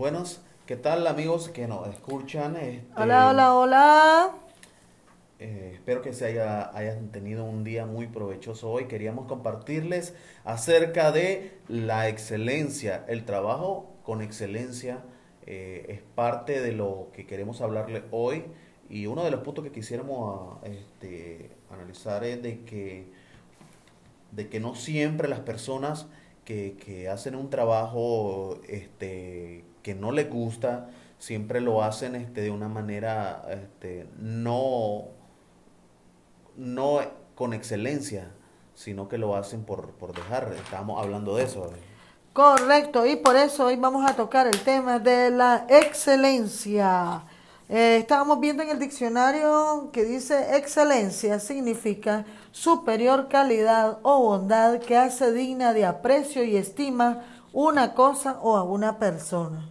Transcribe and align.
Buenos, 0.00 0.40
¿qué 0.64 0.76
tal 0.76 1.06
amigos 1.06 1.50
que 1.50 1.68
nos 1.68 1.86
escuchan? 1.86 2.56
Este, 2.56 2.86
Hola, 2.96 3.28
hola, 3.28 3.54
hola. 3.54 4.30
eh, 5.38 5.72
espero 5.74 6.00
que 6.00 6.14
se 6.14 6.24
haya, 6.24 6.74
hayan 6.74 7.10
tenido 7.12 7.44
un 7.44 7.64
día 7.64 7.84
muy 7.84 8.06
provechoso 8.06 8.70
hoy. 8.70 8.86
Queríamos 8.86 9.26
compartirles 9.26 10.14
acerca 10.42 11.12
de 11.12 11.52
la 11.68 12.08
excelencia. 12.08 13.04
El 13.08 13.26
trabajo 13.26 13.92
con 14.02 14.22
excelencia 14.22 15.00
eh, 15.44 15.84
es 15.90 16.00
parte 16.14 16.62
de 16.62 16.72
lo 16.72 17.08
que 17.12 17.26
queremos 17.26 17.60
hablarle 17.60 18.04
hoy. 18.10 18.44
Y 18.88 19.04
uno 19.04 19.22
de 19.22 19.30
los 19.30 19.40
puntos 19.40 19.64
que 19.64 19.70
quisiéramos 19.70 20.64
este, 20.64 21.50
analizar 21.70 22.24
es 22.24 22.42
de 22.42 22.64
que, 22.64 23.04
de 24.32 24.48
que 24.48 24.60
no 24.60 24.74
siempre 24.74 25.28
las 25.28 25.40
personas 25.40 26.06
que, 26.50 26.74
que 26.84 27.08
hacen 27.08 27.36
un 27.36 27.48
trabajo 27.48 28.58
este, 28.66 29.64
que 29.84 29.94
no 29.94 30.10
les 30.10 30.28
gusta, 30.28 30.88
siempre 31.16 31.60
lo 31.60 31.84
hacen 31.84 32.16
este, 32.16 32.40
de 32.40 32.50
una 32.50 32.66
manera 32.66 33.44
este, 33.50 34.08
no, 34.18 35.04
no 36.56 36.98
con 37.36 37.52
excelencia, 37.52 38.32
sino 38.74 39.08
que 39.08 39.16
lo 39.16 39.36
hacen 39.36 39.62
por, 39.62 39.92
por 39.92 40.12
dejar. 40.12 40.52
Estábamos 40.52 41.00
hablando 41.00 41.36
de 41.36 41.44
eso. 41.44 41.70
Correcto, 42.32 43.06
y 43.06 43.14
por 43.14 43.36
eso 43.36 43.66
hoy 43.66 43.76
vamos 43.76 44.10
a 44.10 44.16
tocar 44.16 44.48
el 44.48 44.60
tema 44.62 44.98
de 44.98 45.30
la 45.30 45.66
excelencia. 45.68 47.22
Eh, 47.72 47.98
estábamos 47.98 48.40
viendo 48.40 48.64
en 48.64 48.70
el 48.70 48.80
diccionario 48.80 49.90
que 49.92 50.02
dice 50.04 50.56
excelencia 50.56 51.38
significa 51.38 52.24
superior 52.50 53.28
calidad 53.28 54.00
o 54.02 54.22
bondad 54.22 54.80
que 54.80 54.96
hace 54.96 55.32
digna 55.32 55.72
de 55.72 55.86
aprecio 55.86 56.42
y 56.42 56.56
estima 56.56 57.24
una 57.52 57.94
cosa 57.94 58.40
o 58.42 58.56
a 58.56 58.64
una 58.64 58.98
persona. 58.98 59.70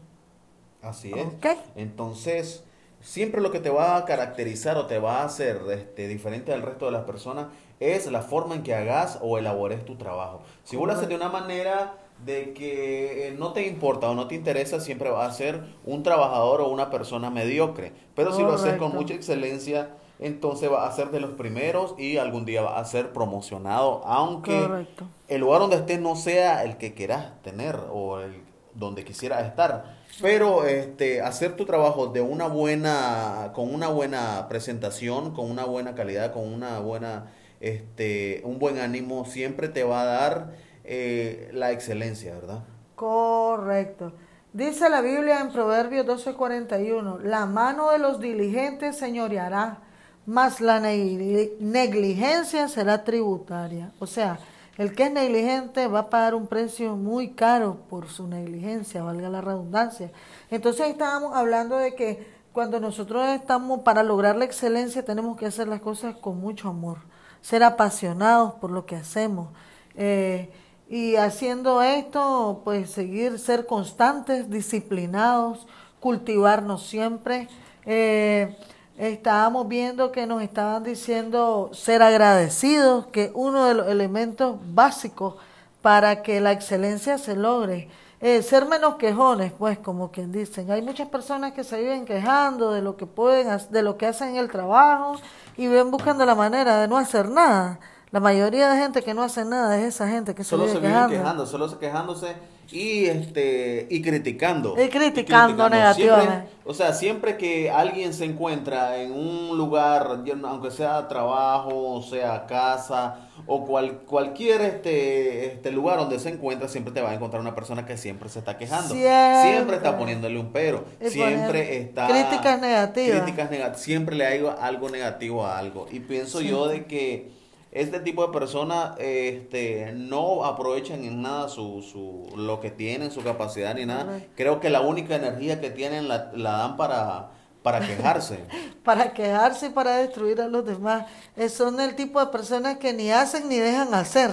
Así 0.81 1.11
es. 1.11 1.57
Entonces, 1.75 2.63
siempre 3.01 3.41
lo 3.41 3.51
que 3.51 3.59
te 3.59 3.69
va 3.69 3.97
a 3.97 4.05
caracterizar 4.05 4.77
o 4.77 4.87
te 4.87 4.97
va 4.97 5.21
a 5.21 5.25
hacer 5.25 5.59
este, 5.69 6.07
diferente 6.07 6.53
al 6.53 6.61
resto 6.61 6.85
de 6.85 6.93
las 6.93 7.03
personas 7.03 7.47
es 7.81 8.09
la 8.09 8.21
forma 8.21 8.55
en 8.55 8.63
que 8.63 8.75
hagas 8.75 9.19
o 9.21 9.37
elabores 9.37 9.83
tu 9.83 9.97
trabajo. 9.97 10.41
Si 10.63 10.77
vos 10.77 10.87
lo 10.87 10.93
haces 10.93 11.09
de 11.09 11.15
una 11.15 11.27
manera 11.27 11.97
de 12.25 12.53
que 12.53 13.27
eh, 13.27 13.35
no 13.37 13.53
te 13.53 13.65
importa 13.65 14.09
o 14.09 14.15
no 14.15 14.27
te 14.27 14.35
interesa, 14.35 14.79
siempre 14.79 15.09
vas 15.09 15.33
a 15.33 15.37
ser 15.37 15.61
un 15.85 16.03
trabajador 16.03 16.61
o 16.61 16.69
una 16.69 16.89
persona 16.89 17.29
mediocre. 17.29 17.93
Pero 18.15 18.33
si 18.33 18.41
lo 18.41 18.53
haces 18.53 18.77
con 18.77 18.93
mucha 18.93 19.13
excelencia, 19.13 19.91
entonces 20.19 20.69
vas 20.69 20.91
a 20.91 20.95
ser 20.95 21.11
de 21.11 21.21
los 21.21 21.31
primeros 21.31 21.95
y 21.97 22.17
algún 22.17 22.45
día 22.45 22.61
vas 22.61 22.81
a 22.81 22.85
ser 22.85 23.13
promocionado, 23.13 24.01
aunque 24.05 24.59
Correcto. 24.59 25.05
el 25.29 25.41
lugar 25.41 25.61
donde 25.61 25.77
estés 25.77 25.99
no 25.99 26.15
sea 26.15 26.65
el 26.65 26.77
que 26.77 26.93
quieras 26.93 27.41
tener 27.41 27.79
o 27.91 28.19
el 28.19 28.49
donde 28.73 29.03
quisieras 29.03 29.45
estar. 29.45 29.97
Pero 30.21 30.65
este, 30.65 31.21
hacer 31.21 31.55
tu 31.55 31.65
trabajo 31.65 32.07
de 32.07 32.21
una 32.21 32.47
buena, 32.47 33.51
con 33.53 33.73
una 33.73 33.87
buena 33.87 34.47
presentación, 34.49 35.33
con 35.33 35.49
una 35.49 35.65
buena 35.65 35.95
calidad, 35.95 36.33
con 36.33 36.51
una 36.51 36.79
buena, 36.79 37.31
este, 37.61 38.41
un 38.43 38.59
buen 38.59 38.79
ánimo, 38.79 39.25
siempre 39.25 39.69
te 39.69 39.83
va 39.83 40.01
a 40.01 40.05
dar 40.05 40.68
eh, 40.91 41.49
la 41.53 41.71
excelencia, 41.71 42.33
¿verdad? 42.33 42.63
Correcto. 42.95 44.11
Dice 44.51 44.89
la 44.89 45.01
Biblia 45.01 45.39
en 45.41 45.51
Proverbios 45.51 46.05
12:41, 46.07 47.19
la 47.21 47.45
mano 47.45 47.91
de 47.91 47.99
los 47.99 48.19
diligentes 48.19 48.97
señoreará, 48.97 49.77
mas 50.25 50.59
la 50.59 50.79
negli- 50.81 51.51
negligencia 51.59 52.67
será 52.67 53.03
tributaria. 53.03 53.91
O 53.99 54.07
sea, 54.07 54.39
el 54.79 54.95
que 54.95 55.03
es 55.03 55.11
negligente 55.11 55.85
va 55.87 55.99
a 55.99 56.09
pagar 56.09 56.33
un 56.33 56.47
precio 56.47 56.95
muy 56.95 57.29
caro 57.35 57.77
por 57.89 58.07
su 58.09 58.27
negligencia, 58.27 59.03
valga 59.03 59.29
la 59.29 59.41
redundancia. 59.41 60.11
Entonces 60.49 60.87
estábamos 60.87 61.35
hablando 61.35 61.77
de 61.77 61.93
que 61.93 62.27
cuando 62.51 62.79
nosotros 62.79 63.27
estamos 63.27 63.81
para 63.81 64.01
lograr 64.01 64.35
la 64.35 64.45
excelencia 64.45 65.05
tenemos 65.05 65.37
que 65.37 65.45
hacer 65.45 65.67
las 65.67 65.81
cosas 65.81 66.15
con 66.15 66.39
mucho 66.39 66.69
amor, 66.69 66.97
ser 67.41 67.63
apasionados 67.63 68.53
por 68.55 68.71
lo 68.71 68.87
que 68.87 68.95
hacemos. 68.95 69.49
Eh, 69.95 70.49
y 70.89 71.17
haciendo 71.17 71.83
esto, 71.83 72.61
pues 72.63 72.89
seguir, 72.89 73.37
ser 73.37 73.67
constantes, 73.67 74.49
disciplinados, 74.49 75.67
cultivarnos 75.99 76.87
siempre. 76.87 77.47
Eh, 77.85 78.57
estábamos 78.97 79.67
viendo 79.67 80.11
que 80.11 80.25
nos 80.25 80.41
estaban 80.41 80.83
diciendo 80.83 81.69
ser 81.73 82.01
agradecidos, 82.01 83.05
que 83.07 83.31
uno 83.35 83.65
de 83.65 83.75
los 83.75 83.87
elementos 83.87 84.57
básicos 84.73 85.35
para 85.83 86.23
que 86.23 86.41
la 86.41 86.53
excelencia 86.53 87.19
se 87.19 87.35
logre. 87.35 87.87
Eh, 88.19 88.41
ser 88.41 88.65
menos 88.65 88.95
quejones, 88.95 89.53
pues, 89.53 89.77
como 89.77 90.11
quien 90.11 90.31
dicen. 90.31 90.71
Hay 90.71 90.81
muchas 90.81 91.07
personas 91.07 91.53
que 91.53 91.63
se 91.63 91.79
viven 91.79 92.03
quejando 92.03 92.73
de 92.73 92.81
lo 92.81 92.97
que 92.97 93.05
pueden, 93.05 93.47
de 93.69 93.83
lo 93.83 93.95
que 93.95 94.07
hacen 94.07 94.29
en 94.29 94.37
el 94.37 94.49
trabajo 94.51 95.17
y 95.55 95.67
ven 95.67 95.91
buscando 95.91 96.25
la 96.25 96.35
manera 96.35 96.81
de 96.81 96.87
no 96.87 96.97
hacer 96.97 97.29
nada. 97.29 97.79
La 98.11 98.19
mayoría 98.19 98.69
de 98.71 98.79
gente 98.81 99.03
que 99.03 99.13
no 99.13 99.21
hace 99.21 99.45
nada 99.45 99.77
es 99.79 99.85
esa 99.95 100.07
gente 100.09 100.33
que 100.33 100.43
se 100.43 100.49
Solo 100.49 100.63
vive 100.65 100.79
se 100.79 100.87
viven 100.87 101.09
quejando. 101.09 101.45
solo 101.45 101.69
se 101.69 101.77
quejándose 101.77 102.33
y 102.71 103.05
este 103.05 103.85
y 103.89 104.01
criticando. 104.01 104.75
Y 104.83 104.89
criticando 104.89 105.69
negativamente. 105.69 106.31
Siempre- 106.31 106.59
o 106.65 106.73
sea, 106.73 106.93
siempre 106.93 107.37
que 107.37 107.69
alguien 107.69 108.13
se 108.13 108.25
encuentra 108.25 108.97
en 108.97 109.11
un 109.11 109.57
lugar, 109.57 110.23
aunque 110.43 110.71
sea 110.71 111.07
trabajo, 111.07 111.69
o 111.93 112.01
sea 112.01 112.45
casa 112.47 113.27
o 113.45 113.65
cual, 113.65 113.99
cualquier 114.05 114.61
este, 114.61 115.45
este 115.47 115.71
lugar 115.71 115.97
donde 115.97 116.19
se 116.19 116.29
encuentra, 116.29 116.67
siempre 116.67 116.93
te 116.93 117.01
va 117.01 117.11
a 117.11 117.13
encontrar 117.15 117.41
una 117.41 117.55
persona 117.55 117.85
que 117.85 117.97
siempre 117.97 118.29
se 118.29 118.39
está 118.39 118.57
quejando. 118.57 118.93
Siempre. 118.93 119.77
está 119.77 119.97
poniéndole 119.97 120.39
un 120.39 120.51
pero. 120.51 120.85
Y 120.99 121.09
Siempre 121.09 121.79
está 121.81 122.07
críticas 122.07 122.59
negativas. 122.59 123.21
críticas 123.21 123.79
siempre 123.79 124.15
le 124.15 124.25
hay 124.25 124.43
algo 124.59 124.89
negativo 124.89 125.45
a 125.45 125.57
algo. 125.57 125.87
Y 125.91 125.99
pienso 126.01 126.41
yo 126.41 126.67
de 126.67 126.85
que 126.85 127.38
este 127.71 127.99
tipo 127.99 128.25
de 128.25 128.33
personas 128.33 128.97
este, 128.99 129.91
no 129.93 130.43
aprovechan 130.45 131.03
en 131.03 131.21
nada 131.21 131.49
su, 131.49 131.81
su, 131.83 132.35
lo 132.35 132.59
que 132.59 132.71
tienen, 132.71 133.11
su 133.11 133.21
capacidad 133.21 133.75
ni 133.75 133.85
nada. 133.85 134.21
Creo 134.35 134.59
que 134.59 134.69
la 134.69 134.81
única 134.81 135.15
energía 135.15 135.61
que 135.61 135.69
tienen 135.69 136.07
la, 136.07 136.31
la 136.33 136.51
dan 136.53 136.77
para, 136.77 137.29
para 137.61 137.79
quejarse. 137.85 138.39
para 138.83 139.13
quejarse 139.13 139.67
y 139.67 139.69
para 139.69 139.97
destruir 139.97 140.41
a 140.41 140.47
los 140.47 140.65
demás. 140.65 141.05
Eh, 141.35 141.49
son 141.49 141.79
el 141.79 141.95
tipo 141.95 142.19
de 142.19 142.31
personas 142.31 142.77
que 142.77 142.91
ni 142.93 143.11
hacen 143.11 143.47
ni 143.47 143.57
dejan 143.57 143.93
hacer. 143.93 144.31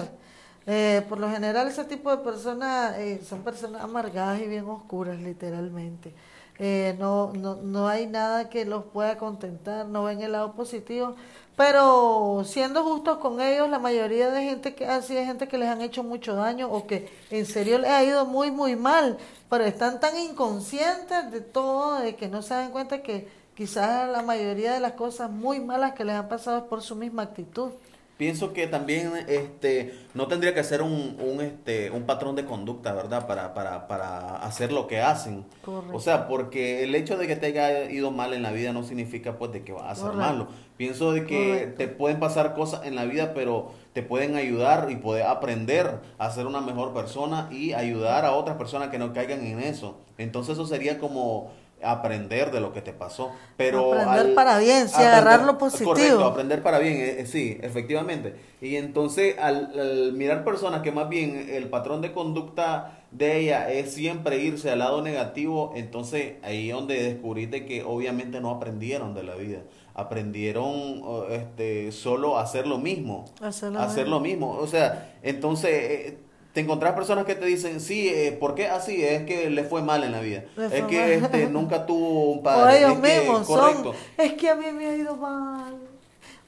Eh, 0.68 1.04
por 1.08 1.20
lo 1.20 1.30
general 1.30 1.68
ese 1.68 1.84
tipo 1.84 2.10
de 2.10 2.24
personas 2.24 2.98
eh, 2.98 3.20
son 3.22 3.42
personas 3.42 3.84
amargadas 3.84 4.40
y 4.40 4.46
bien 4.46 4.64
oscuras 4.64 5.18
literalmente. 5.18 6.14
Eh, 6.58 6.96
no, 6.98 7.32
no, 7.34 7.56
no 7.56 7.86
hay 7.86 8.06
nada 8.06 8.48
que 8.48 8.64
los 8.64 8.84
pueda 8.84 9.18
contentar, 9.18 9.86
no 9.86 10.04
ven 10.04 10.22
el 10.22 10.32
lado 10.32 10.52
positivo, 10.54 11.14
pero 11.56 12.42
siendo 12.44 12.84
justos 12.84 13.18
con 13.18 13.40
ellos, 13.40 13.68
la 13.70 13.78
mayoría 13.78 14.30
de 14.30 14.42
gente 14.42 14.74
que 14.74 14.86
así 14.86 15.16
es 15.16 15.26
gente 15.26 15.48
que 15.48 15.58
les 15.58 15.68
han 15.68 15.80
hecho 15.80 16.02
mucho 16.02 16.34
daño 16.34 16.70
o 16.70 16.86
que 16.86 17.10
en 17.30 17.46
serio 17.46 17.78
les 17.78 17.90
ha 17.90 18.04
ido 18.04 18.26
muy, 18.26 18.50
muy 18.50 18.76
mal, 18.76 19.18
pero 19.48 19.64
están 19.64 20.00
tan 20.00 20.18
inconscientes 20.18 21.30
de 21.30 21.40
todo, 21.40 21.98
de 21.98 22.14
que 22.14 22.28
no 22.28 22.42
se 22.42 22.54
dan 22.54 22.70
cuenta 22.70 23.02
que 23.02 23.28
quizás 23.54 24.08
la 24.10 24.22
mayoría 24.22 24.74
de 24.74 24.80
las 24.80 24.92
cosas 24.92 25.30
muy 25.30 25.60
malas 25.60 25.92
que 25.92 26.04
les 26.04 26.14
han 26.14 26.28
pasado 26.28 26.58
es 26.58 26.64
por 26.64 26.82
su 26.82 26.94
misma 26.94 27.22
actitud. 27.22 27.70
Pienso 28.16 28.54
que 28.54 28.66
también 28.66 29.12
este 29.28 29.94
no 30.14 30.26
tendría 30.26 30.54
que 30.54 30.64
ser 30.64 30.80
un, 30.80 31.18
un 31.20 31.42
este 31.42 31.90
un 31.90 32.04
patrón 32.04 32.34
de 32.34 32.46
conducta, 32.46 32.94
¿verdad? 32.94 33.26
Para, 33.26 33.52
para, 33.52 33.86
para 33.88 34.36
hacer 34.36 34.72
lo 34.72 34.86
que 34.86 35.00
hacen. 35.02 35.44
Correcto. 35.62 35.94
O 35.94 36.00
sea, 36.00 36.26
porque 36.26 36.82
el 36.84 36.94
hecho 36.94 37.18
de 37.18 37.26
que 37.26 37.36
te 37.36 37.46
haya 37.46 37.90
ido 37.90 38.10
mal 38.10 38.32
en 38.32 38.42
la 38.42 38.52
vida 38.52 38.72
no 38.72 38.84
significa 38.84 39.36
pues 39.36 39.52
de 39.52 39.64
que 39.64 39.72
vas 39.72 39.84
a 39.84 39.94
ser 39.96 40.04
Correcto. 40.12 40.18
malo. 40.32 40.48
Pienso 40.78 41.12
de 41.12 41.26
que 41.26 41.48
Correcto. 41.48 41.76
te 41.76 41.88
pueden 41.88 42.18
pasar 42.18 42.54
cosas 42.54 42.86
en 42.86 42.94
la 42.94 43.04
vida, 43.04 43.34
pero 43.34 43.72
te 43.92 44.02
pueden 44.02 44.36
ayudar 44.36 44.88
y 44.90 44.96
poder 44.96 45.24
aprender 45.24 46.00
a 46.16 46.30
ser 46.30 46.46
una 46.46 46.62
mejor 46.62 46.94
persona 46.94 47.48
y 47.52 47.74
ayudar 47.74 48.24
a 48.24 48.32
otras 48.32 48.56
personas 48.56 48.88
que 48.88 48.98
no 48.98 49.12
caigan 49.12 49.44
en 49.44 49.60
eso. 49.60 49.98
Entonces 50.16 50.54
eso 50.54 50.66
sería 50.66 50.98
como 50.98 51.50
aprender 51.82 52.50
de 52.50 52.60
lo 52.60 52.72
que 52.72 52.80
te 52.80 52.92
pasó. 52.92 53.32
Pero 53.56 53.92
Aprender 53.94 54.26
al- 54.26 54.34
para 54.34 54.58
bien, 54.58 54.86
aprender- 54.86 55.06
agarrar 55.08 55.44
lo 55.44 55.58
positivo. 55.58 55.90
Correcto, 55.92 56.24
aprender 56.24 56.62
para 56.62 56.78
bien, 56.78 56.94
eh, 56.96 57.20
eh, 57.20 57.26
sí, 57.26 57.58
efectivamente. 57.62 58.34
Y 58.60 58.76
entonces 58.76 59.36
al, 59.38 59.78
al 59.78 60.12
mirar 60.14 60.44
personas 60.44 60.82
que 60.82 60.90
más 60.92 61.08
bien 61.08 61.48
el 61.50 61.68
patrón 61.68 62.00
de 62.00 62.12
conducta 62.12 63.00
de 63.10 63.38
ella 63.40 63.70
es 63.70 63.92
siempre 63.94 64.38
irse 64.38 64.70
al 64.70 64.80
lado 64.80 65.00
negativo, 65.02 65.72
entonces 65.76 66.34
ahí 66.42 66.70
es 66.70 66.74
donde 66.74 67.02
descubriste 67.02 67.64
que 67.66 67.82
obviamente 67.82 68.40
no 68.40 68.50
aprendieron 68.50 69.14
de 69.14 69.22
la 69.22 69.34
vida, 69.36 69.60
aprendieron 69.94 71.02
este 71.30 71.92
solo 71.92 72.38
a 72.38 72.42
hacer 72.42 72.66
lo 72.66 72.78
mismo, 72.78 73.24
Hacer 73.40 73.72
lo 73.72 73.78
a 73.80 73.84
hacer 73.84 74.08
lo 74.08 74.20
mismo. 74.20 74.50
O 74.52 74.66
sea, 74.66 75.14
entonces 75.22 75.70
eh, 75.72 76.18
te 76.56 76.62
encontrás 76.62 76.94
personas 76.94 77.26
que 77.26 77.34
te 77.34 77.44
dicen, 77.44 77.80
sí, 77.82 78.08
eh, 78.08 78.32
¿por 78.32 78.54
qué 78.54 78.68
así? 78.68 79.04
Es 79.04 79.24
que 79.26 79.50
le 79.50 79.62
fue 79.64 79.82
mal 79.82 80.02
en 80.04 80.12
la 80.12 80.20
vida. 80.20 80.42
Es 80.72 80.84
que 80.86 81.16
este, 81.16 81.50
nunca 81.50 81.84
tuvo 81.84 82.32
un 82.32 82.38
O 82.40 82.42
padre. 82.42 82.78
ellos 82.78 82.92
es 82.92 82.98
que- 83.02 83.20
mismos 83.20 83.46
correcto. 83.46 83.92
son, 83.92 84.24
es 84.26 84.32
que 84.32 84.48
a 84.48 84.54
mí 84.54 84.64
me 84.72 84.86
ha 84.86 84.96
ido 84.96 85.14
mal, 85.16 85.76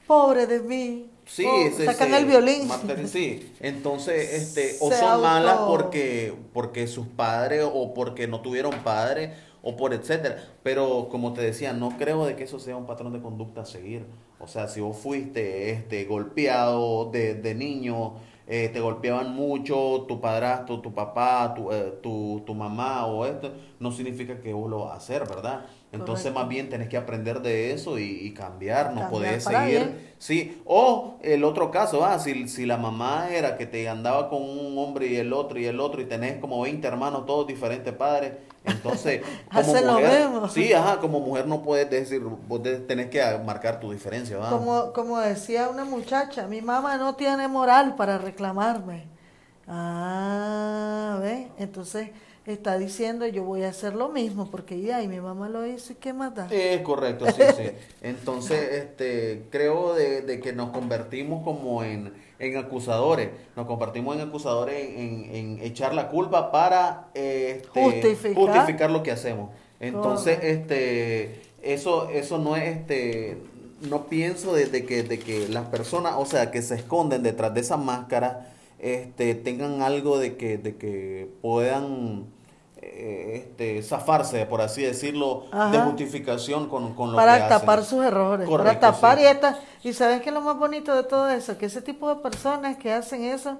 pobre 0.07 0.47
de 0.47 0.61
mí. 0.61 1.11
Sí, 1.27 1.45
Oh, 1.45 1.69
se- 1.77 1.85
sacan 1.85 2.09
se- 2.09 2.17
el 2.17 2.25
violín. 2.25 2.67
mater- 2.67 3.07
Sí, 3.07 3.53
entonces, 3.59 4.33
este, 4.57 4.77
o 4.79 4.89
son 4.91 5.03
auto- 5.09 5.21
malas 5.21 5.57
porque, 5.67 6.33
porque 6.53 6.87
sus 6.87 7.05
padres 7.05 7.63
o 7.71 7.93
porque 7.93 8.27
no 8.27 8.41
tuvieron 8.41 8.73
padres 8.83 9.37
o 9.61 9.77
por 9.77 9.93
etcétera. 9.93 10.43
Pero 10.63 11.07
como 11.11 11.33
te 11.33 11.41
decía, 11.43 11.71
no 11.73 11.97
creo 11.99 12.25
de 12.25 12.35
que 12.35 12.45
eso 12.45 12.57
sea 12.59 12.75
un 12.77 12.87
patrón 12.87 13.13
de 13.13 13.21
conducta 13.21 13.61
a 13.61 13.65
seguir. 13.67 14.07
O 14.39 14.47
sea, 14.47 14.67
si 14.69 14.81
vos 14.81 14.97
fuiste 14.97 15.69
este, 15.69 16.05
golpeado 16.05 17.11
de, 17.11 17.35
de 17.35 17.53
niño, 17.53 18.15
eh, 18.49 18.69
te 18.73 18.81
golpeaban 18.81 19.33
mucho, 19.35 20.05
tu 20.07 20.19
padrastro, 20.19 20.81
tu 20.81 20.93
papá, 20.93 21.53
tu, 21.55 21.71
eh, 21.71 21.99
tu, 22.03 22.43
tu 22.45 22.55
mamá 22.55 23.05
o 23.07 23.25
esto, 23.25 23.53
no 23.79 23.91
significa 23.91 24.41
que 24.41 24.53
vos 24.53 24.69
lo 24.69 24.79
vas 24.85 24.93
a 24.93 24.97
hacer, 24.97 25.27
¿verdad? 25.27 25.65
Entonces 25.91 26.31
Correcto. 26.31 26.39
más 26.39 26.47
bien 26.49 26.69
tenés 26.69 26.89
que 26.89 26.97
aprender 26.97 27.41
de 27.41 27.71
eso 27.73 27.99
y, 27.99 28.03
y 28.27 28.33
cambiar, 28.33 28.93
no 28.93 29.07
Cambiar 29.09 29.09
podés 29.09 29.43
seguir. 29.45 29.67
bien. 29.67 30.13
Sí, 30.17 30.61
o 30.65 31.17
el 31.21 31.43
otro 31.43 31.71
caso, 31.71 32.05
ah, 32.05 32.19
si, 32.19 32.47
si 32.47 32.65
la 32.65 32.77
mamá 32.77 33.29
era 33.31 33.55
que 33.57 33.65
te 33.67 33.87
andaba 33.89 34.29
con 34.29 34.41
un 34.43 34.77
hombre 34.77 35.07
y 35.07 35.15
el 35.17 35.33
otro 35.33 35.59
y 35.59 35.65
el 35.65 35.79
otro 35.79 36.01
y 36.01 36.05
tenés 36.05 36.37
como 36.39 36.61
20 36.61 36.87
hermanos, 36.87 37.25
todos 37.25 37.47
diferentes 37.47 37.93
padres, 37.93 38.33
entonces 38.69 39.21
como 39.53 39.59
Hacen 39.59 39.85
lo 39.87 39.93
mujer, 39.93 40.29
mismo. 40.29 40.49
sí, 40.49 40.73
ajá, 40.73 40.99
como 40.99 41.19
mujer 41.19 41.47
no 41.47 41.61
puedes 41.63 41.89
decir, 41.89 42.21
vos 42.21 42.61
tenés 42.87 43.09
que 43.09 43.21
marcar 43.45 43.79
tu 43.79 43.91
diferencia, 43.91 44.37
¿va? 44.37 44.49
Como, 44.49 44.93
como 44.93 45.19
decía 45.19 45.69
una 45.69 45.85
muchacha, 45.85 46.47
mi 46.47 46.61
mamá 46.61 46.97
no 46.97 47.15
tiene 47.15 47.47
moral 47.47 47.95
para 47.95 48.17
reclamarme. 48.17 49.07
Ah, 49.67 51.17
¿ves? 51.21 51.47
Entonces 51.57 52.09
está 52.45 52.77
diciendo 52.77 53.27
yo 53.27 53.43
voy 53.43 53.63
a 53.63 53.69
hacer 53.69 53.93
lo 53.95 54.09
mismo 54.09 54.49
porque 54.49 54.81
ya 54.81 55.01
y 55.03 55.07
mi 55.07 55.19
mamá 55.21 55.49
lo 55.49 55.65
hizo 55.65 55.93
y 55.93 55.95
qué 55.97 56.13
más 56.13 56.33
da. 56.35 56.47
Es 56.49 56.81
correcto, 56.81 57.29
sí, 57.29 57.43
sí. 57.55 57.71
Entonces, 58.01 58.71
este, 58.73 59.43
creo 59.51 59.93
de, 59.93 60.21
de 60.21 60.39
que 60.39 60.53
nos 60.53 60.71
convertimos 60.71 61.43
como 61.43 61.83
en, 61.83 62.13
en 62.39 62.57
acusadores, 62.57 63.29
nos 63.55 63.67
convertimos 63.67 64.15
en 64.15 64.21
acusadores 64.27 64.89
en, 64.89 64.95
en- 65.25 65.35
en 65.35 65.59
echar 65.63 65.93
la 65.93 66.09
culpa 66.09 66.51
para 66.51 67.09
eh, 67.13 67.61
este, 67.61 67.79
Justificar. 67.81 68.33
justificar 68.35 68.91
lo 68.91 69.03
que 69.03 69.11
hacemos. 69.11 69.51
Entonces, 69.79 70.39
este, 70.41 71.41
eso, 71.61 72.09
eso 72.09 72.37
no 72.39 72.55
es, 72.55 72.77
este, 72.77 73.37
no 73.81 74.05
pienso 74.07 74.53
de, 74.53 74.65
de 74.65 74.85
que, 74.85 75.03
de 75.03 75.19
que 75.19 75.47
las 75.49 75.67
personas, 75.67 76.15
o 76.17 76.25
sea, 76.25 76.51
que 76.51 76.61
se 76.61 76.75
esconden 76.75 77.23
detrás 77.23 77.53
de 77.53 77.61
esa 77.61 77.77
máscara, 77.77 78.53
este, 78.79 79.35
tengan 79.35 79.81
algo 79.81 80.17
de 80.19 80.37
que, 80.37 80.57
de 80.57 80.77
que 80.77 81.29
puedan 81.41 82.25
eh, 82.81 83.43
este, 83.43 83.83
zafarse, 83.83 84.45
por 84.45 84.61
así 84.61 84.81
decirlo, 84.83 85.45
de 85.71 85.79
justificación 85.79 86.69
con, 86.69 86.95
con 86.95 87.11
lo 87.11 87.17
que 87.17 87.17
para 87.17 87.35
hacen. 87.35 87.49
tapar 87.49 87.83
sus 87.83 88.05
errores, 88.05 88.47
Correcto, 88.47 88.79
para 88.79 88.93
tapar 88.93 89.17
sí. 89.17 89.23
y 89.23 89.27
esta 89.27 89.59
y 89.83 89.93
sabes 89.93 90.21
que 90.21 90.31
lo 90.31 90.41
más 90.41 90.57
bonito 90.57 90.95
de 90.95 91.03
todo 91.03 91.29
eso, 91.29 91.57
que 91.57 91.65
ese 91.67 91.81
tipo 91.81 92.09
de 92.13 92.21
personas 92.21 92.77
que 92.77 92.91
hacen 92.91 93.23
eso 93.23 93.57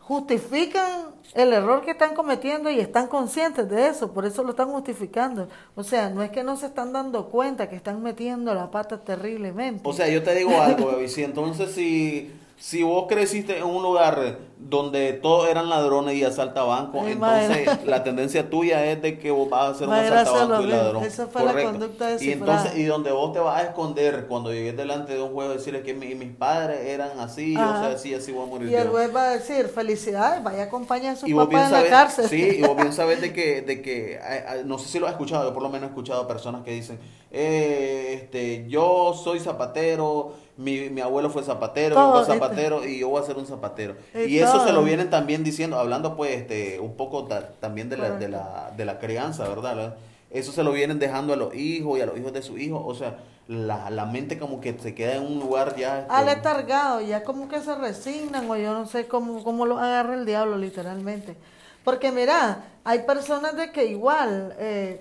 justifican 0.00 1.10
el 1.34 1.52
error 1.52 1.84
que 1.84 1.90
están 1.90 2.14
cometiendo 2.14 2.70
y 2.70 2.80
están 2.80 3.08
conscientes 3.08 3.68
de 3.68 3.88
eso, 3.88 4.12
por 4.12 4.24
eso 4.24 4.42
lo 4.42 4.50
están 4.50 4.70
justificando. 4.70 5.48
O 5.74 5.82
sea, 5.84 6.08
no 6.08 6.22
es 6.22 6.30
que 6.30 6.42
no 6.42 6.56
se 6.56 6.66
están 6.66 6.94
dando 6.94 7.26
cuenta 7.26 7.68
que 7.68 7.76
están 7.76 8.02
metiendo 8.02 8.54
la 8.54 8.70
pata 8.70 8.98
terriblemente. 8.98 9.82
O 9.86 9.92
sea, 9.92 10.08
yo 10.08 10.22
te 10.22 10.34
digo 10.34 10.58
algo, 10.58 10.86
Baby, 10.92 11.08
si 11.08 11.24
entonces 11.24 11.72
si, 11.72 12.32
si 12.58 12.82
vos 12.82 13.06
creciste 13.08 13.56
en 13.58 13.64
un 13.64 13.82
lugar 13.82 14.38
donde 14.58 15.12
todos 15.12 15.48
eran 15.48 15.68
ladrones 15.70 16.16
y 16.16 16.24
asalta 16.24 16.64
bancos, 16.64 17.02
Ay, 17.06 17.12
entonces 17.12 17.66
madre. 17.66 17.86
la 17.86 18.02
tendencia 18.02 18.50
tuya 18.50 18.84
es 18.86 19.00
de 19.00 19.16
que 19.18 19.30
vos 19.30 19.48
vas 19.48 19.70
a 19.70 19.78
ser 19.78 19.88
un 19.88 19.94
a 19.94 20.00
hacer 20.00 20.12
asaltabanco 20.14 20.62
y 20.64 20.66
ladrón. 20.66 21.04
Esa 21.04 21.26
fue 21.28 21.42
la 21.44 21.48
Correcto. 21.52 21.70
conducta 21.70 22.08
Y 22.08 22.12
descifrada. 22.14 22.56
entonces, 22.56 22.78
y 22.80 22.84
donde 22.84 23.12
vos 23.12 23.32
te 23.32 23.38
vas 23.38 23.62
a 23.62 23.64
esconder 23.68 24.26
cuando 24.26 24.52
llegues 24.52 24.76
delante 24.76 25.14
de 25.14 25.22
un 25.22 25.32
juez, 25.32 25.48
decirle 25.50 25.82
que 25.82 25.94
mi- 25.94 26.16
mis 26.16 26.34
padres 26.36 26.80
eran 26.84 27.20
así, 27.20 27.54
o 27.56 27.60
Ajá. 27.60 27.78
sea, 27.80 27.88
así, 27.90 28.12
así 28.12 28.32
voy 28.32 28.42
a 28.42 28.46
morir 28.46 28.68
y 28.70 28.74
el 28.74 28.88
juez 28.88 29.14
va 29.14 29.28
a 29.28 29.30
decir, 29.34 29.68
felicidades, 29.68 30.42
vaya 30.42 30.62
a 30.62 30.64
acompañar 30.66 31.12
a 31.12 31.16
su 31.16 31.28
Y 31.28 31.34
papá 31.34 31.52
en 31.66 31.70
la 31.70 31.78
sabes, 31.78 31.90
cárcel. 31.90 32.28
sí, 32.28 32.56
y 32.58 32.62
vos 32.62 32.76
bien 32.76 32.92
sabes 32.92 33.20
de 33.20 33.32
que, 33.32 33.62
de 33.66 33.80
que 33.80 34.18
no 34.64 34.78
sé 34.78 34.88
si 34.88 34.98
lo 34.98 35.06
has 35.06 35.12
escuchado, 35.12 35.44
yo 35.48 35.54
por 35.54 35.62
lo 35.62 35.68
menos 35.68 35.84
he 35.86 35.90
escuchado 35.90 36.26
personas 36.26 36.64
que 36.64 36.72
dicen, 36.72 36.98
eh, 37.30 38.14
este, 38.14 38.66
yo 38.68 39.14
soy 39.14 39.38
zapatero, 39.38 40.32
mi, 40.58 40.90
mi 40.90 41.00
abuelo 41.00 41.30
fue 41.30 41.42
zapatero, 41.42 41.94
mi 41.96 42.02
papá 42.12 42.24
zapatero 42.34 42.84
y 42.84 42.98
yo 42.98 43.08
voy 43.08 43.22
a 43.22 43.24
ser 43.26 43.36
un 43.38 43.46
zapatero. 43.46 43.96
Y 44.14 44.24
Y 44.24 44.38
eso 44.40 44.58
se 44.66 44.72
lo 44.72 44.82
vienen 44.82 45.08
también 45.08 45.42
diciendo, 45.44 45.78
hablando 45.78 46.16
pues 46.16 46.32
este, 46.36 46.78
un 46.80 46.94
poco 46.96 47.24
ta- 47.24 47.52
también 47.60 47.88
de 47.88 47.96
la, 47.96 48.10
de, 48.10 48.28
la, 48.28 48.72
de 48.76 48.84
la 48.84 48.98
crianza, 48.98 49.48
¿verdad? 49.48 49.96
Eso 50.30 50.52
se 50.52 50.62
lo 50.62 50.72
vienen 50.72 50.98
dejando 50.98 51.32
a 51.32 51.36
los 51.36 51.54
hijos 51.54 51.98
y 51.98 52.02
a 52.02 52.06
los 52.06 52.18
hijos 52.18 52.32
de 52.34 52.42
sus 52.42 52.60
hijos, 52.60 52.82
o 52.84 52.94
sea, 52.94 53.16
la, 53.46 53.88
la 53.88 54.04
mente 54.04 54.38
como 54.38 54.60
que 54.60 54.76
se 54.78 54.94
queda 54.94 55.14
en 55.14 55.22
un 55.22 55.38
lugar 55.38 55.74
ya... 55.76 56.00
este, 56.00 56.12
aletargado, 56.12 57.00
ya 57.00 57.22
como 57.24 57.48
que 57.48 57.60
se 57.62 57.74
resignan 57.74 58.50
o 58.50 58.56
yo 58.56 58.74
no 58.74 58.84
sé 58.84 59.06
cómo, 59.06 59.42
cómo 59.42 59.64
lo 59.64 59.78
agarra 59.78 60.14
el 60.14 60.26
diablo 60.26 60.58
literalmente. 60.58 61.34
Porque 61.82 62.12
mira, 62.12 62.64
hay 62.84 63.04
personas 63.04 63.56
de 63.56 63.72
que 63.72 63.86
igual, 63.86 64.54
eh, 64.58 65.00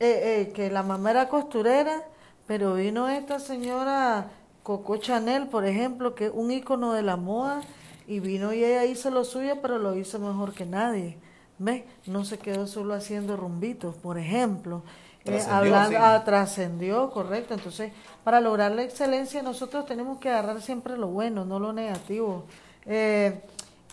eh, 0.00 0.20
eh, 0.48 0.52
que 0.54 0.70
la 0.70 0.82
mamá 0.82 1.12
era 1.12 1.28
costurera, 1.30 2.02
pero 2.46 2.74
vino 2.74 3.08
esta 3.08 3.38
señora 3.38 4.26
Coco 4.66 4.96
Chanel, 4.96 5.46
por 5.46 5.64
ejemplo, 5.64 6.16
que 6.16 6.26
es 6.26 6.32
un 6.34 6.50
ícono 6.50 6.92
de 6.92 7.02
la 7.02 7.16
moda, 7.16 7.60
y 8.08 8.18
vino 8.18 8.52
y 8.52 8.64
ella 8.64 8.84
hizo 8.84 9.10
lo 9.12 9.24
suyo, 9.24 9.58
pero 9.62 9.78
lo 9.78 9.94
hizo 9.94 10.18
mejor 10.18 10.54
que 10.54 10.66
nadie. 10.66 11.18
¿Ves? 11.60 11.84
No 12.06 12.24
se 12.24 12.40
quedó 12.40 12.66
solo 12.66 12.94
haciendo 12.94 13.36
rumbitos, 13.36 13.94
por 13.94 14.18
ejemplo. 14.18 14.82
Eh, 15.20 15.26
Trascendió, 15.26 15.54
hablando, 15.56 15.90
sí. 15.90 15.96
ah, 16.00 16.22
trascendió, 16.24 17.10
correcto. 17.12 17.54
Entonces, 17.54 17.92
para 18.24 18.40
lograr 18.40 18.72
la 18.72 18.82
excelencia, 18.82 19.40
nosotros 19.40 19.86
tenemos 19.86 20.18
que 20.18 20.30
agarrar 20.30 20.60
siempre 20.60 20.96
lo 20.96 21.06
bueno, 21.06 21.44
no 21.44 21.60
lo 21.60 21.72
negativo. 21.72 22.42
Eh, 22.86 23.40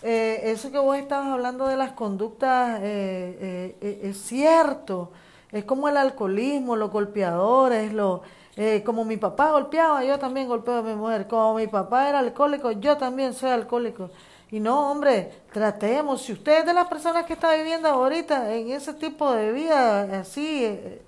eh, 0.02 0.40
eso 0.42 0.72
que 0.72 0.78
vos 0.78 0.96
estabas 0.98 1.28
hablando 1.28 1.68
de 1.68 1.76
las 1.76 1.92
conductas 1.92 2.80
eh, 2.82 3.76
es 3.80 4.16
cierto. 4.20 5.12
Es 5.52 5.64
como 5.64 5.88
el 5.88 5.96
alcoholismo, 5.96 6.74
los 6.74 6.90
golpeadores, 6.90 7.92
lo, 7.92 8.22
eh, 8.56 8.82
como 8.84 9.04
mi 9.04 9.16
papá 9.16 9.50
golpeaba, 9.50 10.04
yo 10.04 10.18
también 10.18 10.48
golpeo 10.48 10.76
a 10.76 10.82
mi 10.82 10.94
mujer. 10.94 11.26
Como 11.26 11.54
mi 11.54 11.66
papá 11.66 12.08
era 12.08 12.20
alcohólico, 12.20 12.70
yo 12.72 12.96
también 12.96 13.34
soy 13.34 13.50
alcohólico. 13.50 14.10
Y 14.50 14.60
no, 14.60 14.90
hombre, 14.90 15.32
tratemos, 15.52 16.22
si 16.22 16.32
usted 16.32 16.60
es 16.60 16.66
de 16.66 16.74
las 16.74 16.86
personas 16.86 17.26
que 17.26 17.32
está 17.32 17.54
viviendo 17.54 17.88
ahorita 17.88 18.54
en 18.54 18.70
ese 18.70 18.94
tipo 18.94 19.32
de 19.32 19.50
vida, 19.52 20.20
así, 20.20 20.64
eh, 20.64 21.02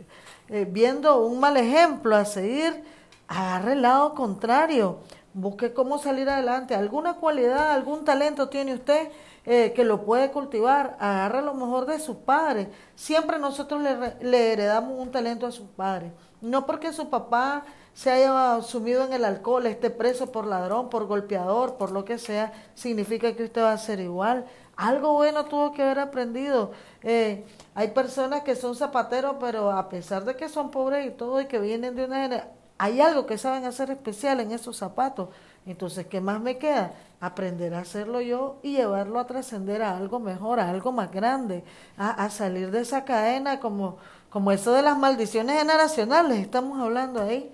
eh, 0.48 0.66
viendo 0.68 1.20
un 1.20 1.38
mal 1.38 1.56
ejemplo 1.56 2.16
a 2.16 2.24
seguir, 2.24 2.82
agarre 3.28 3.74
el 3.74 3.82
lado 3.82 4.14
contrario, 4.14 4.98
busque 5.32 5.72
cómo 5.72 5.98
salir 5.98 6.28
adelante, 6.28 6.74
alguna 6.74 7.14
cualidad, 7.14 7.72
algún 7.72 8.04
talento 8.04 8.48
tiene 8.48 8.74
usted 8.74 9.10
eh, 9.44 9.72
que 9.76 9.84
lo 9.84 10.04
puede 10.04 10.30
cultivar, 10.32 10.96
agarre 10.98 11.42
lo 11.42 11.54
mejor 11.54 11.86
de 11.86 12.00
sus 12.00 12.16
padres. 12.16 12.68
Siempre 12.94 13.38
nosotros 13.38 13.80
le, 13.82 14.16
le 14.22 14.52
heredamos 14.52 14.98
un 14.98 15.12
talento 15.12 15.46
a 15.46 15.52
sus 15.52 15.68
padres, 15.68 16.10
no 16.40 16.66
porque 16.66 16.92
su 16.92 17.08
papá 17.10 17.64
se 17.94 18.10
haya 18.10 18.60
sumido 18.62 19.04
en 19.06 19.14
el 19.14 19.24
alcohol, 19.24 19.66
esté 19.66 19.88
preso 19.88 20.30
por 20.30 20.46
ladrón, 20.46 20.90
por 20.90 21.06
golpeador, 21.06 21.76
por 21.76 21.92
lo 21.92 22.04
que 22.04 22.18
sea, 22.18 22.52
significa 22.74 23.34
que 23.34 23.44
usted 23.44 23.62
va 23.62 23.72
a 23.72 23.78
ser 23.78 24.00
igual. 24.00 24.44
Algo 24.76 25.14
bueno 25.14 25.46
tuvo 25.46 25.72
que 25.72 25.82
haber 25.82 26.00
aprendido. 26.00 26.72
Eh, 27.02 27.46
hay 27.74 27.88
personas 27.88 28.42
que 28.42 28.54
son 28.54 28.76
zapateros, 28.76 29.36
pero 29.40 29.70
a 29.70 29.88
pesar 29.88 30.26
de 30.26 30.36
que 30.36 30.50
son 30.50 30.70
pobres 30.70 31.06
y 31.06 31.10
todo 31.10 31.40
y 31.40 31.46
que 31.46 31.58
vienen 31.58 31.96
de 31.96 32.04
una 32.04 32.16
generación, 32.22 32.56
hay 32.78 33.00
algo 33.00 33.24
que 33.24 33.38
saben 33.38 33.64
hacer 33.64 33.90
especial 33.90 34.40
en 34.40 34.52
esos 34.52 34.76
zapatos. 34.76 35.30
Entonces, 35.64 36.06
¿qué 36.06 36.20
más 36.20 36.40
me 36.40 36.58
queda? 36.58 36.92
Aprender 37.20 37.72
a 37.74 37.80
hacerlo 37.80 38.20
yo 38.20 38.58
y 38.62 38.76
llevarlo 38.76 39.18
a 39.18 39.26
trascender 39.26 39.80
a 39.82 39.96
algo 39.96 40.20
mejor, 40.20 40.60
a 40.60 40.68
algo 40.68 40.92
más 40.92 41.10
grande, 41.10 41.64
a, 41.96 42.10
a 42.10 42.28
salir 42.28 42.70
de 42.70 42.80
esa 42.80 43.04
cadena 43.04 43.58
como, 43.58 43.96
como 44.30 44.52
eso 44.52 44.72
de 44.72 44.82
las 44.82 44.98
maldiciones 44.98 45.58
generacionales, 45.58 46.38
estamos 46.38 46.80
hablando 46.80 47.22
ahí. 47.22 47.50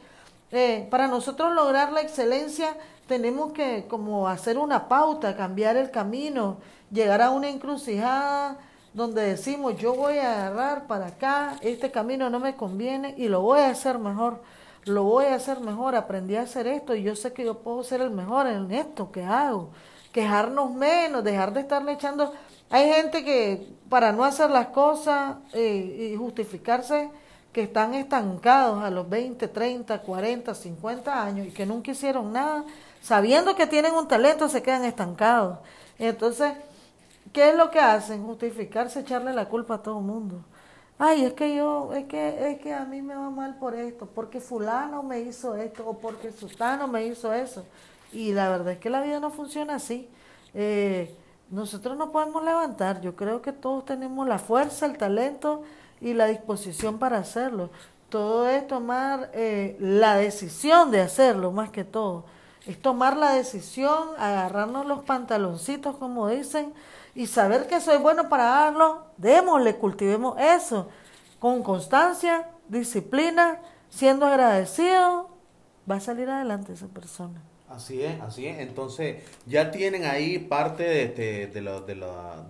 Eh, 0.50 0.86
para 0.90 1.08
nosotros 1.08 1.54
lograr 1.54 1.92
la 1.92 2.02
excelencia 2.02 2.76
tenemos 3.06 3.52
que 3.52 3.86
como 3.88 4.28
hacer 4.28 4.58
una 4.58 4.88
pauta, 4.88 5.36
cambiar 5.36 5.76
el 5.76 5.90
camino, 5.90 6.58
llegar 6.90 7.22
a 7.22 7.30
una 7.30 7.48
encrucijada 7.48 8.58
donde 8.94 9.22
decimos 9.22 9.76
yo 9.78 9.94
voy 9.94 10.18
a 10.18 10.46
agarrar 10.46 10.86
para 10.86 11.06
acá, 11.06 11.56
este 11.62 11.90
camino 11.90 12.28
no 12.28 12.38
me 12.38 12.56
conviene 12.56 13.14
y 13.16 13.28
lo 13.28 13.40
voy 13.40 13.60
a 13.60 13.70
hacer 13.70 13.98
mejor, 13.98 14.42
lo 14.84 15.04
voy 15.04 15.26
a 15.26 15.36
hacer 15.36 15.60
mejor, 15.60 15.94
aprendí 15.94 16.36
a 16.36 16.42
hacer 16.42 16.66
esto 16.66 16.94
y 16.94 17.02
yo 17.02 17.16
sé 17.16 17.32
que 17.32 17.44
yo 17.44 17.58
puedo 17.58 17.82
ser 17.82 18.02
el 18.02 18.10
mejor 18.10 18.46
en 18.46 18.70
esto 18.70 19.10
que 19.10 19.24
hago, 19.24 19.70
quejarnos 20.12 20.70
menos, 20.72 21.24
dejar 21.24 21.52
de 21.52 21.60
estarle 21.60 21.92
echando... 21.92 22.32
Hay 22.72 22.90
gente 22.90 23.22
que 23.22 23.68
para 23.90 24.12
no 24.12 24.24
hacer 24.24 24.48
las 24.48 24.68
cosas 24.68 25.36
eh, 25.52 26.12
y 26.14 26.16
justificarse 26.16 27.10
que 27.52 27.64
están 27.64 27.92
estancados 27.92 28.82
a 28.82 28.88
los 28.88 29.06
20, 29.10 29.46
30, 29.46 30.00
40, 30.00 30.54
50 30.54 31.22
años 31.22 31.46
y 31.48 31.50
que 31.50 31.66
nunca 31.66 31.90
hicieron 31.90 32.32
nada, 32.32 32.64
sabiendo 33.02 33.54
que 33.54 33.66
tienen 33.66 33.92
un 33.92 34.08
talento, 34.08 34.48
se 34.48 34.62
quedan 34.62 34.86
estancados. 34.86 35.58
Entonces, 35.98 36.54
¿qué 37.34 37.50
es 37.50 37.56
lo 37.56 37.70
que 37.70 37.78
hacen? 37.78 38.24
Justificarse, 38.24 39.00
echarle 39.00 39.34
la 39.34 39.50
culpa 39.50 39.74
a 39.74 39.82
todo 39.82 39.98
el 39.98 40.06
mundo. 40.06 40.42
Ay, 40.98 41.26
es 41.26 41.34
que 41.34 41.54
yo, 41.54 41.92
es 41.92 42.06
que, 42.06 42.52
es 42.52 42.58
que 42.60 42.72
a 42.72 42.86
mí 42.86 43.02
me 43.02 43.14
va 43.14 43.28
mal 43.28 43.58
por 43.58 43.74
esto, 43.74 44.06
porque 44.06 44.40
fulano 44.40 45.02
me 45.02 45.20
hizo 45.20 45.56
esto, 45.56 45.86
o 45.86 45.98
porque 45.98 46.32
sultano 46.32 46.88
me 46.88 47.04
hizo 47.04 47.34
eso. 47.34 47.66
Y 48.14 48.32
la 48.32 48.48
verdad 48.48 48.72
es 48.72 48.78
que 48.78 48.88
la 48.88 49.02
vida 49.02 49.20
no 49.20 49.28
funciona 49.28 49.74
así. 49.74 50.08
Eh, 50.54 51.14
nosotros 51.52 51.96
no 51.98 52.10
podemos 52.10 52.42
levantar. 52.42 53.00
Yo 53.02 53.14
creo 53.14 53.42
que 53.42 53.52
todos 53.52 53.84
tenemos 53.84 54.26
la 54.26 54.38
fuerza, 54.38 54.86
el 54.86 54.96
talento 54.96 55.62
y 56.00 56.14
la 56.14 56.26
disposición 56.26 56.98
para 56.98 57.18
hacerlo. 57.18 57.70
Todo 58.08 58.48
es 58.48 58.66
tomar 58.66 59.30
eh, 59.34 59.76
la 59.78 60.16
decisión 60.16 60.90
de 60.90 61.02
hacerlo, 61.02 61.52
más 61.52 61.70
que 61.70 61.84
todo. 61.84 62.24
Es 62.66 62.80
tomar 62.80 63.16
la 63.16 63.32
decisión, 63.32 64.08
agarrarnos 64.18 64.86
los 64.86 65.04
pantaloncitos, 65.04 65.96
como 65.96 66.28
dicen, 66.28 66.72
y 67.14 67.26
saber 67.26 67.66
que 67.66 67.80
soy 67.80 67.98
bueno 67.98 68.30
para 68.30 68.44
darlo. 68.44 69.04
Démosle, 69.18 69.76
cultivemos 69.76 70.38
eso 70.40 70.88
con 71.38 71.62
constancia, 71.62 72.48
disciplina, 72.68 73.58
siendo 73.90 74.24
agradecido, 74.26 75.28
va 75.90 75.96
a 75.96 76.00
salir 76.00 76.30
adelante 76.30 76.72
esa 76.72 76.86
persona. 76.86 77.42
Así 77.74 78.02
es, 78.02 78.20
así 78.20 78.46
es. 78.46 78.58
Entonces 78.58 79.22
ya 79.46 79.70
tienen 79.70 80.04
ahí 80.04 80.38
parte 80.38 80.82
de, 80.82 81.02
este, 81.04 81.46
de, 81.46 81.60
lo, 81.62 81.80
de 81.80 81.94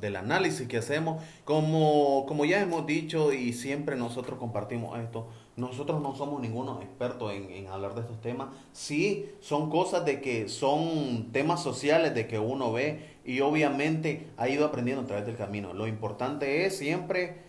del 0.00 0.16
análisis 0.16 0.66
que 0.66 0.78
hacemos. 0.78 1.22
Como, 1.44 2.26
como 2.26 2.44
ya 2.44 2.60
hemos 2.60 2.86
dicho 2.86 3.32
y 3.32 3.52
siempre 3.52 3.94
nosotros 3.96 4.38
compartimos 4.38 4.98
esto, 4.98 5.28
nosotros 5.56 6.02
no 6.02 6.16
somos 6.16 6.40
ninguno 6.40 6.80
expertos 6.82 7.32
en, 7.32 7.50
en, 7.50 7.68
hablar 7.68 7.94
de 7.94 8.00
estos 8.00 8.20
temas. 8.20 8.48
Sí, 8.72 9.30
son 9.40 9.70
cosas 9.70 10.04
de 10.04 10.20
que 10.20 10.48
son 10.48 11.30
temas 11.30 11.62
sociales 11.62 12.14
de 12.14 12.26
que 12.26 12.40
uno 12.40 12.72
ve 12.72 13.12
y 13.24 13.40
obviamente 13.40 14.26
ha 14.36 14.48
ido 14.48 14.66
aprendiendo 14.66 15.04
a 15.04 15.06
través 15.06 15.24
del 15.24 15.36
camino. 15.36 15.72
Lo 15.72 15.86
importante 15.86 16.66
es 16.66 16.76
siempre 16.76 17.42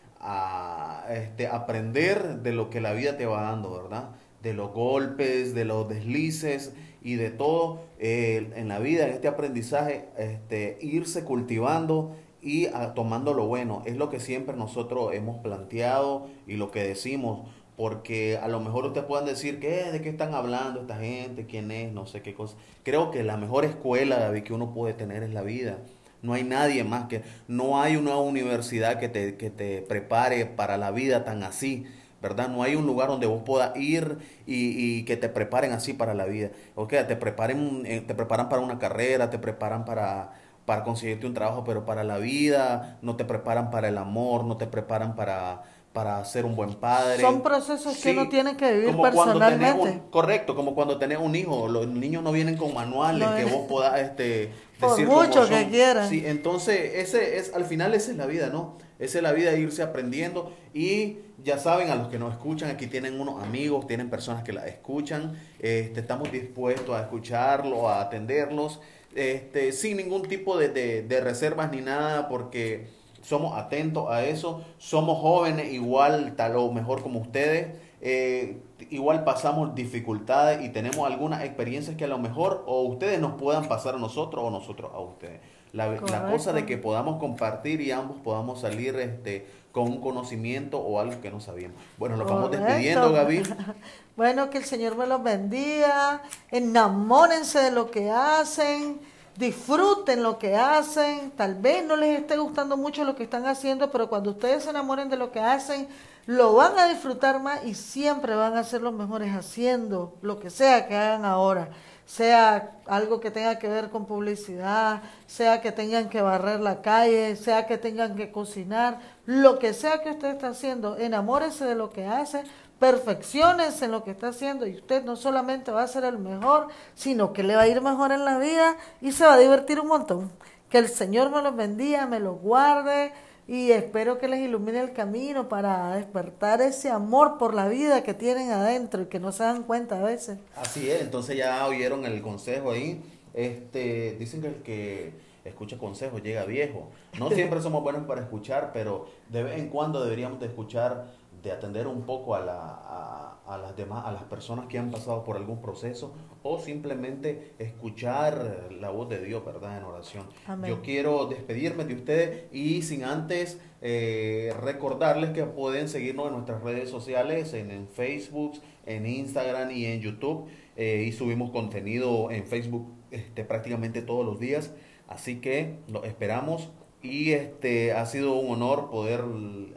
este, 1.09 1.47
aprender 1.47 2.41
de 2.43 2.53
lo 2.53 2.69
que 2.69 2.81
la 2.81 2.93
vida 2.93 3.17
te 3.17 3.25
va 3.25 3.41
dando, 3.41 3.73
¿verdad? 3.73 4.09
De 4.43 4.53
los 4.53 4.71
golpes, 4.71 5.55
de 5.55 5.65
los 5.65 5.89
deslices 5.89 6.73
y 7.03 7.15
de 7.15 7.29
todo 7.29 7.81
eh, 7.99 8.51
en 8.55 8.69
la 8.69 8.79
vida, 8.79 9.05
en 9.05 9.11
este 9.11 9.27
aprendizaje, 9.27 10.05
este, 10.17 10.77
irse 10.81 11.23
cultivando 11.23 12.15
y 12.41 12.67
ah, 12.67 12.93
tomando 12.93 13.33
lo 13.33 13.45
bueno. 13.45 13.83
Es 13.85 13.97
lo 13.97 14.09
que 14.09 14.19
siempre 14.19 14.55
nosotros 14.55 15.13
hemos 15.13 15.37
planteado 15.37 16.27
y 16.47 16.55
lo 16.55 16.71
que 16.71 16.83
decimos, 16.83 17.49
porque 17.75 18.37
a 18.37 18.47
lo 18.47 18.59
mejor 18.61 18.85
ustedes 18.85 19.05
puedan 19.05 19.25
decir, 19.25 19.59
¿qué? 19.59 19.91
¿De 19.91 20.01
qué 20.01 20.09
están 20.09 20.33
hablando 20.33 20.81
esta 20.81 20.97
gente? 20.97 21.45
¿Quién 21.45 21.71
es? 21.71 21.91
No 21.91 22.05
sé 22.05 22.21
qué 22.21 22.33
cosa. 22.33 22.55
Creo 22.83 23.11
que 23.11 23.23
la 23.23 23.37
mejor 23.37 23.65
escuela, 23.65 24.19
David, 24.19 24.43
que 24.43 24.53
uno 24.53 24.73
puede 24.73 24.93
tener 24.93 25.23
es 25.23 25.33
la 25.33 25.41
vida. 25.41 25.79
No 26.21 26.33
hay 26.33 26.43
nadie 26.43 26.85
más 26.85 27.07
que, 27.07 27.21
no 27.49 27.81
hay 27.81 27.97
una 27.97 28.15
universidad 28.17 28.97
que 28.97 29.09
te, 29.09 29.35
que 29.35 29.49
te 29.49 29.81
prepare 29.81 30.45
para 30.45 30.77
la 30.77 30.91
vida 30.91 31.25
tan 31.25 31.43
así. 31.43 31.85
¿Verdad? 32.23 32.47
No 32.47 32.63
hay 32.63 32.75
un 32.75 32.87
lugar 32.87 33.09
donde 33.09 33.27
vos 33.27 33.43
puedas 33.45 33.75
ir 33.75 34.17
y, 34.47 34.99
y, 34.99 35.03
que 35.03 35.17
te 35.17 35.27
preparen 35.27 35.73
así 35.73 35.93
para 35.93 36.13
la 36.13 36.25
vida. 36.25 36.51
O 36.73 36.87
te 36.87 37.03
preparen, 37.17 37.83
eh, 37.85 38.01
te 38.01 38.15
preparan 38.15 38.47
para 38.47 38.61
una 38.61 38.79
carrera, 38.79 39.29
te 39.29 39.37
preparan 39.37 39.83
para, 39.83 40.31
para 40.65 40.85
conseguirte 40.85 41.27
un 41.27 41.33
trabajo, 41.33 41.65
pero 41.65 41.85
para 41.85 42.05
la 42.05 42.17
vida, 42.17 42.97
no 43.01 43.17
te 43.17 43.25
preparan 43.25 43.69
para 43.69 43.89
el 43.89 43.97
amor, 43.97 44.45
no 44.45 44.55
te 44.55 44.67
preparan 44.67 45.17
para, 45.17 45.63
para 45.91 46.23
ser 46.23 46.45
un 46.45 46.55
buen 46.55 46.75
padre. 46.75 47.21
Son 47.21 47.43
procesos 47.43 47.97
que 47.97 48.11
uno 48.13 48.29
tiene 48.29 48.55
que 48.55 48.71
vivir 48.73 48.97
personalmente. 48.97 50.01
correcto, 50.09 50.55
como 50.55 50.73
cuando 50.75 50.97
tenés 50.97 51.19
un 51.19 51.35
hijo, 51.35 51.67
los 51.67 51.87
niños 51.87 52.23
no 52.23 52.31
vienen 52.31 52.55
con 52.55 52.73
manuales 52.73 53.27
que 53.31 53.45
vos 53.45 53.65
puedas 53.67 53.99
este, 53.99 54.51
Por 54.87 55.05
mucho 55.05 55.47
que 55.47 55.67
quieran. 55.69 56.09
Sí, 56.09 56.23
entonces 56.25 56.95
ese 56.95 57.37
es 57.37 57.53
al 57.53 57.65
final 57.65 57.93
esa 57.93 58.11
es 58.11 58.17
la 58.17 58.25
vida, 58.25 58.49
¿no? 58.49 58.77
Esa 58.99 59.17
es 59.17 59.23
la 59.23 59.31
vida 59.31 59.55
irse 59.55 59.81
aprendiendo 59.81 60.53
y 60.73 61.17
ya 61.43 61.57
saben 61.57 61.89
a 61.89 61.95
los 61.95 62.07
que 62.07 62.19
nos 62.19 62.33
escuchan, 62.33 62.69
aquí 62.69 62.87
tienen 62.87 63.19
unos 63.19 63.43
amigos, 63.43 63.85
tienen 63.87 64.09
personas 64.09 64.43
que 64.43 64.53
la 64.53 64.65
escuchan, 64.67 65.37
este, 65.59 65.99
estamos 65.99 66.31
dispuestos 66.31 66.95
a 66.95 67.01
escucharlo, 67.01 67.89
a 67.89 68.01
atenderlos, 68.01 68.79
este, 69.15 69.71
sin 69.71 69.97
ningún 69.97 70.23
tipo 70.23 70.57
de, 70.57 70.69
de, 70.69 71.01
de 71.01 71.21
reservas 71.21 71.71
ni 71.71 71.81
nada, 71.81 72.29
porque 72.29 72.87
somos 73.23 73.57
atentos 73.57 74.09
a 74.09 74.25
eso, 74.25 74.63
somos 74.77 75.19
jóvenes 75.19 75.73
igual, 75.73 76.35
tal 76.35 76.55
o 76.57 76.71
mejor 76.71 77.01
como 77.01 77.19
ustedes, 77.19 77.77
eh, 78.01 78.57
igual 78.91 79.23
pasamos 79.23 79.75
dificultades 79.75 80.63
y 80.63 80.69
tenemos 80.69 81.05
algunas 81.05 81.43
experiencias 81.43 81.95
que 81.95 82.05
a 82.05 82.07
lo 82.07 82.17
mejor 82.17 82.63
o 82.67 82.83
ustedes 82.83 83.19
nos 83.19 83.33
puedan 83.33 83.67
pasar 83.67 83.95
a 83.95 83.97
nosotros 83.97 84.43
o 84.43 84.49
nosotros 84.49 84.91
a 84.93 84.99
ustedes. 84.99 85.41
La, 85.71 85.87
la 85.87 86.31
cosa 86.31 86.53
de 86.53 86.65
que 86.65 86.77
podamos 86.77 87.19
compartir 87.19 87.81
y 87.81 87.91
ambos 87.91 88.17
podamos 88.17 88.61
salir 88.61 88.95
este, 88.97 89.47
con 89.71 89.85
un 89.85 90.01
conocimiento 90.01 90.79
o 90.79 90.99
algo 90.99 91.19
que 91.19 91.31
no 91.31 91.39
sabíamos. 91.39 91.77
Bueno, 91.97 92.15
nos 92.15 92.29
vamos 92.29 92.51
despidiendo, 92.51 93.11
Gaby. 93.11 93.41
bueno, 94.15 94.49
que 94.51 94.59
el 94.59 94.65
Señor 94.65 94.95
me 94.95 95.07
los 95.07 95.23
bendiga, 95.23 96.21
enamórense 96.51 97.59
de 97.59 97.71
lo 97.71 97.89
que 97.89 98.11
hacen 98.11 98.99
disfruten 99.35 100.21
lo 100.21 100.37
que 100.37 100.55
hacen, 100.55 101.31
tal 101.31 101.55
vez 101.55 101.83
no 101.85 101.95
les 101.95 102.19
esté 102.19 102.37
gustando 102.37 102.77
mucho 102.77 103.03
lo 103.03 103.15
que 103.15 103.23
están 103.23 103.45
haciendo, 103.47 103.89
pero 103.91 104.07
cuando 104.07 104.31
ustedes 104.31 104.63
se 104.63 104.69
enamoren 104.69 105.09
de 105.09 105.17
lo 105.17 105.31
que 105.31 105.39
hacen, 105.39 105.87
lo 106.25 106.53
van 106.53 106.77
a 106.79 106.87
disfrutar 106.87 107.41
más 107.41 107.65
y 107.65 107.73
siempre 107.75 108.35
van 108.35 108.55
a 108.55 108.63
ser 108.63 108.81
los 108.81 108.93
mejores 108.93 109.35
haciendo 109.35 110.15
lo 110.21 110.39
que 110.39 110.49
sea 110.49 110.87
que 110.87 110.95
hagan 110.95 111.25
ahora, 111.25 111.69
sea 112.05 112.77
algo 112.85 113.19
que 113.19 113.31
tenga 113.31 113.59
que 113.59 113.67
ver 113.67 113.89
con 113.89 114.05
publicidad, 114.05 115.01
sea 115.25 115.61
que 115.61 115.71
tengan 115.71 116.09
que 116.09 116.21
barrer 116.21 116.59
la 116.59 116.81
calle, 116.81 117.35
sea 117.35 117.65
que 117.65 117.77
tengan 117.77 118.15
que 118.15 118.31
cocinar, 118.31 118.99
lo 119.25 119.59
que 119.59 119.73
sea 119.73 120.01
que 120.01 120.11
usted 120.11 120.29
está 120.29 120.49
haciendo, 120.49 120.97
enamórese 120.97 121.65
de 121.65 121.75
lo 121.75 121.89
que 121.89 122.05
hace, 122.05 122.43
perfecciones 122.79 123.81
en 123.81 123.91
lo 123.91 124.03
que 124.03 124.11
está 124.11 124.29
haciendo 124.29 124.65
y 124.65 124.75
usted 124.75 125.03
no 125.03 125.15
solamente 125.15 125.71
va 125.71 125.83
a 125.83 125.87
ser 125.87 126.03
el 126.05 126.19
mejor, 126.19 126.67
sino 126.95 127.31
que 127.31 127.43
le 127.43 127.55
va 127.55 127.61
a 127.61 127.67
ir 127.67 127.81
mejor 127.81 128.11
en 128.11 128.25
la 128.25 128.37
vida 128.37 128.75
y 129.01 129.11
se 129.11 129.25
va 129.25 129.35
a 129.35 129.37
divertir 129.39 129.79
un 129.79 129.87
montón. 129.87 130.31
Que 130.69 130.79
el 130.79 130.89
Señor 130.89 131.29
me 131.29 131.41
los 131.41 131.55
bendiga, 131.55 132.07
me 132.07 132.19
los 132.19 132.41
guarde 132.41 133.13
y 133.47 133.71
espero 133.71 134.19
que 134.19 134.27
les 134.27 134.39
ilumine 134.39 134.79
el 134.79 134.93
camino 134.93 135.49
para 135.49 135.95
despertar 135.95 136.61
ese 136.61 136.89
amor 136.89 137.37
por 137.37 137.53
la 137.53 137.67
vida 137.67 138.03
que 138.03 138.13
tienen 138.13 138.51
adentro 138.51 139.03
y 139.03 139.05
que 139.07 139.19
no 139.19 139.31
se 139.31 139.43
dan 139.43 139.63
cuenta 139.63 139.99
a 139.99 140.03
veces. 140.03 140.37
Así 140.55 140.89
es, 140.89 141.01
entonces 141.01 141.37
ya 141.37 141.65
oyeron 141.67 142.05
el 142.05 142.21
consejo 142.21 142.71
ahí. 142.71 143.01
Este, 143.33 144.15
dicen 144.17 144.41
que 144.41 144.47
el 144.47 144.55
que 144.55 145.11
escucha 145.45 145.77
consejos 145.77 146.21
llega 146.23 146.45
viejo. 146.45 146.89
No 147.19 147.29
siempre 147.31 147.61
somos 147.61 147.83
buenos 147.83 148.05
para 148.05 148.21
escuchar, 148.21 148.71
pero 148.73 149.07
de 149.29 149.43
vez 149.43 149.59
en 149.59 149.69
cuando 149.69 150.03
deberíamos 150.03 150.39
de 150.39 150.47
escuchar 150.47 151.11
de 151.43 151.51
atender 151.51 151.87
un 151.87 152.03
poco 152.03 152.35
a, 152.35 152.39
la, 152.39 153.37
a, 153.45 153.57
las 153.57 153.75
demás, 153.75 154.05
a 154.05 154.11
las 154.13 154.23
personas 154.23 154.67
que 154.67 154.79
han 154.79 154.89
pasado 154.89 155.23
por 155.23 155.35
algún 155.35 155.61
proceso 155.61 156.13
o 156.41 156.57
simplemente 156.59 157.53
escuchar 157.59 158.69
la 158.79 158.89
voz 158.89 159.09
de 159.09 159.23
Dios, 159.23 159.45
¿verdad? 159.45 159.77
En 159.77 159.83
oración. 159.83 160.25
Yo 160.65 160.81
quiero 160.81 161.25
despedirme 161.25 161.83
de 161.83 161.95
ustedes 161.95 162.53
y 162.53 162.81
sin 162.81 163.03
antes 163.03 163.59
eh, 163.81 164.53
recordarles 164.61 165.31
que 165.31 165.43
pueden 165.43 165.89
seguirnos 165.89 166.27
en 166.27 166.33
nuestras 166.33 166.63
redes 166.63 166.89
sociales, 166.89 167.53
en, 167.53 167.87
Facebook, 167.89 168.53
en 168.85 169.05
Instagram 169.05 169.71
y 169.71 169.85
en 169.85 169.99
YouTube. 169.99 170.47
Eh, 170.75 171.05
y 171.07 171.11
subimos 171.11 171.51
contenido 171.51 172.31
en 172.31 172.47
Facebook 172.47 172.87
este, 173.11 173.43
prácticamente 173.43 174.01
todos 174.01 174.25
los 174.25 174.39
días. 174.39 174.73
Así 175.07 175.41
que 175.41 175.79
lo 175.87 176.03
esperamos 176.05 176.71
y 177.03 177.33
este 177.33 177.91
ha 177.91 178.05
sido 178.05 178.33
un 178.35 178.53
honor 178.53 178.89
poder 178.89 179.21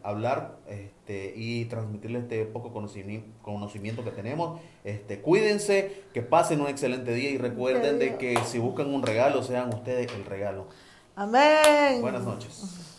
hablar 0.05 0.59
este, 0.69 1.35
y 1.37 1.65
transmitirles 1.65 2.23
este 2.23 2.45
poco 2.45 2.73
conocimiento, 2.73 3.29
conocimiento 3.43 4.05
que 4.05 4.13
tenemos. 4.13 4.61
Este, 4.85 5.21
cuídense, 5.21 6.05
que 6.15 6.23
pasen 6.23 6.61
un 6.61 6.69
excelente 6.69 7.13
día 7.13 7.31
y 7.31 7.37
recuerden 7.37 7.99
de 7.99 8.17
que 8.17 8.39
si 8.45 8.61
buscan 8.61 8.95
un 8.95 9.03
regalo, 9.03 9.43
sean 9.43 9.75
ustedes 9.75 10.11
el 10.15 10.25
regalo. 10.25 10.69
Amén. 11.17 12.01
Buenas 12.01 12.23
noches. 12.23 12.96